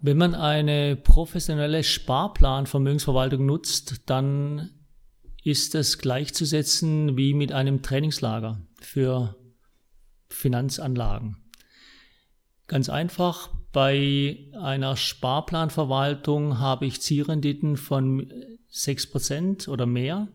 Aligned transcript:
Wenn 0.00 0.18
man 0.18 0.34
eine 0.34 0.96
professionelle 0.96 1.82
Sparplanvermögensverwaltung 1.82 3.46
nutzt, 3.46 4.02
dann 4.06 4.70
ist 5.42 5.74
es 5.74 5.98
gleichzusetzen 5.98 7.16
wie 7.16 7.32
mit 7.32 7.52
einem 7.52 7.82
Trainingslager 7.82 8.60
für 8.80 9.36
Finanzanlagen. 10.28 11.36
Ganz 12.66 12.88
einfach, 12.88 13.50
bei 13.72 14.38
einer 14.60 14.96
Sparplanverwaltung 14.96 16.58
habe 16.58 16.86
ich 16.86 17.00
Zielrenditen 17.00 17.76
von 17.76 18.28
6% 18.72 19.68
oder 19.68 19.86
mehr. 19.86 20.28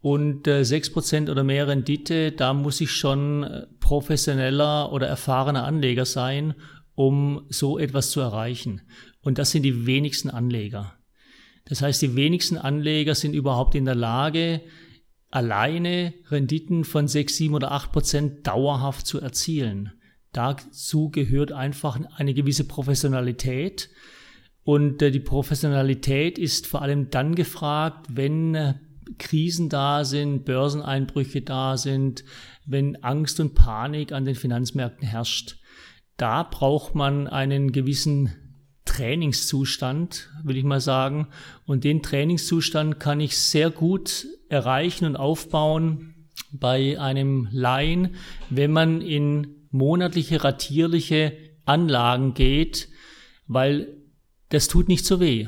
Und 0.00 0.46
äh, 0.46 0.60
6% 0.60 1.28
oder 1.28 1.42
mehr 1.42 1.66
Rendite, 1.66 2.30
da 2.30 2.54
muss 2.54 2.80
ich 2.80 2.92
schon 2.92 3.42
äh, 3.42 3.66
professioneller 3.80 4.92
oder 4.92 5.08
erfahrener 5.08 5.64
Anleger 5.64 6.04
sein, 6.04 6.54
um 6.98 7.46
so 7.48 7.78
etwas 7.78 8.10
zu 8.10 8.18
erreichen. 8.18 8.80
Und 9.20 9.38
das 9.38 9.52
sind 9.52 9.62
die 9.62 9.86
wenigsten 9.86 10.30
Anleger. 10.30 10.94
Das 11.64 11.80
heißt, 11.80 12.02
die 12.02 12.16
wenigsten 12.16 12.58
Anleger 12.58 13.14
sind 13.14 13.34
überhaupt 13.34 13.76
in 13.76 13.84
der 13.84 13.94
Lage, 13.94 14.62
alleine 15.30 16.12
Renditen 16.28 16.82
von 16.82 17.06
6, 17.06 17.36
7 17.36 17.54
oder 17.54 17.70
8 17.70 17.92
Prozent 17.92 18.46
dauerhaft 18.48 19.06
zu 19.06 19.20
erzielen. 19.20 19.92
Dazu 20.32 21.08
gehört 21.10 21.52
einfach 21.52 22.00
eine 22.16 22.34
gewisse 22.34 22.66
Professionalität. 22.66 23.90
Und 24.64 25.00
äh, 25.00 25.12
die 25.12 25.20
Professionalität 25.20 26.36
ist 26.36 26.66
vor 26.66 26.82
allem 26.82 27.10
dann 27.10 27.36
gefragt, 27.36 28.06
wenn 28.10 28.56
äh, 28.56 28.74
Krisen 29.18 29.68
da 29.68 30.04
sind, 30.04 30.44
Börseneinbrüche 30.44 31.42
da 31.42 31.76
sind, 31.76 32.24
wenn 32.66 32.96
Angst 33.04 33.38
und 33.38 33.54
Panik 33.54 34.10
an 34.10 34.24
den 34.24 34.34
Finanzmärkten 34.34 35.06
herrscht. 35.06 35.58
Da 36.18 36.42
braucht 36.42 36.94
man 36.94 37.28
einen 37.28 37.70
gewissen 37.72 38.32
Trainingszustand, 38.84 40.30
will 40.42 40.56
ich 40.56 40.64
mal 40.64 40.80
sagen. 40.80 41.28
Und 41.64 41.84
den 41.84 42.02
Trainingszustand 42.02 42.98
kann 42.98 43.20
ich 43.20 43.38
sehr 43.38 43.70
gut 43.70 44.26
erreichen 44.48 45.04
und 45.04 45.16
aufbauen 45.16 46.26
bei 46.50 47.00
einem 47.00 47.48
Laien, 47.52 48.16
wenn 48.50 48.72
man 48.72 49.00
in 49.00 49.68
monatliche 49.70 50.42
ratierliche 50.42 51.36
Anlagen 51.64 52.34
geht, 52.34 52.88
weil 53.46 53.96
das 54.48 54.66
tut 54.66 54.88
nicht 54.88 55.06
so 55.06 55.20
weh. 55.20 55.46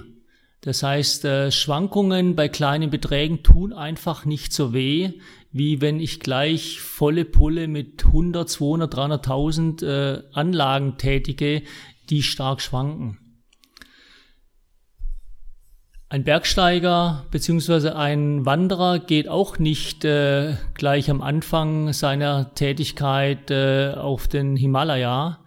Das 0.61 0.83
heißt, 0.83 1.25
äh, 1.25 1.51
Schwankungen 1.51 2.37
bei 2.37 2.49
kleinen 2.49 2.91
Beträgen 2.91 3.43
tun 3.43 3.73
einfach 3.73 4.27
nicht 4.27 4.53
so 4.53 4.75
weh, 4.75 5.13
wie 5.53 5.81
wenn 5.81 6.01
ich 6.01 6.21
gleich 6.21 6.81
volle 6.81 7.25
Pulle 7.25 7.67
mit 7.67 8.05
100, 8.05 8.49
200, 8.49 8.95
300.000 8.95 9.85
äh, 9.85 10.23
Anlagen 10.33 10.99
tätige, 10.99 11.63
die 12.11 12.23
stark 12.23 12.61
schwanken. 12.61 13.19
Ein 16.11 16.25
Bergsteiger 16.25 17.27
beziehungsweise 17.31 17.97
ein 17.97 18.45
Wanderer 18.45 18.99
geht 18.99 19.29
auch 19.29 19.61
nicht 19.61 20.05
äh, 20.05 20.57
gleich 20.75 21.09
am 21.09 21.23
Anfang 21.23 21.93
seiner 21.93 22.53
Tätigkeit 22.55 23.51
äh, 23.53 23.93
auf 23.95 24.27
den 24.27 24.57
Himalaya, 24.57 25.39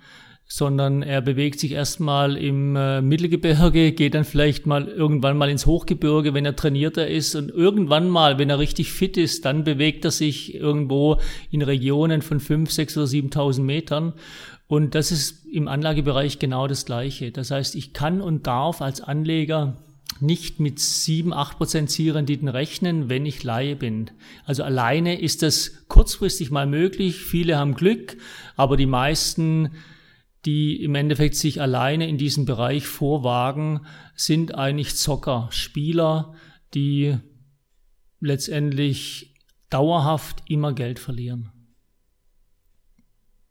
sondern 0.55 1.01
er 1.01 1.21
bewegt 1.21 1.59
sich 1.59 1.71
erstmal 1.71 2.37
im 2.37 2.75
äh, 2.75 3.01
Mittelgebirge, 3.01 3.91
geht 3.91 4.13
dann 4.13 4.23
vielleicht 4.23 4.67
mal 4.67 4.87
irgendwann 4.87 5.35
mal 5.35 5.49
ins 5.49 5.65
Hochgebirge, 5.65 6.35
wenn 6.35 6.45
er 6.45 6.55
trainierter 6.55 7.07
ist 7.07 7.33
und 7.33 7.49
irgendwann 7.49 8.07
mal, 8.07 8.37
wenn 8.37 8.51
er 8.51 8.59
richtig 8.59 8.91
fit 8.91 9.17
ist, 9.17 9.45
dann 9.45 9.63
bewegt 9.63 10.05
er 10.05 10.11
sich 10.11 10.53
irgendwo 10.53 11.17
in 11.49 11.63
Regionen 11.63 12.21
von 12.21 12.39
fünf, 12.39 12.71
sechs 12.71 12.95
oder 12.95 13.07
7.000 13.07 13.61
Metern. 13.63 14.13
Und 14.67 14.93
das 14.93 15.11
ist 15.11 15.43
im 15.51 15.67
Anlagebereich 15.67 16.37
genau 16.37 16.67
das 16.67 16.85
Gleiche. 16.85 17.31
Das 17.31 17.49
heißt, 17.49 17.73
ich 17.73 17.93
kann 17.93 18.21
und 18.21 18.45
darf 18.45 18.83
als 18.83 19.01
Anleger 19.01 19.77
nicht 20.19 20.59
mit 20.59 20.79
7, 20.79 21.33
8 21.33 21.57
Prozent 21.57 21.89
Zielrenditen 21.89 22.47
rechnen, 22.47 23.09
wenn 23.09 23.25
ich 23.25 23.43
Laie 23.43 23.75
bin. 23.75 24.11
Also 24.45 24.61
alleine 24.61 25.19
ist 25.19 25.41
das 25.41 25.87
kurzfristig 25.87 26.51
mal 26.51 26.67
möglich. 26.67 27.15
Viele 27.15 27.57
haben 27.57 27.73
Glück, 27.73 28.17
aber 28.55 28.77
die 28.77 28.85
meisten, 28.85 29.71
die 30.45 30.83
im 30.83 30.95
Endeffekt 30.95 31.35
sich 31.35 31.61
alleine 31.61 32.07
in 32.07 32.17
diesem 32.17 32.45
Bereich 32.45 32.85
vorwagen, 32.85 33.85
sind 34.15 34.55
eigentlich 34.55 34.95
Zocker, 34.95 35.47
Spieler, 35.51 36.33
die 36.73 37.17
letztendlich 38.19 39.35
dauerhaft 39.69 40.43
immer 40.47 40.73
Geld 40.73 40.99
verlieren. 40.99 41.52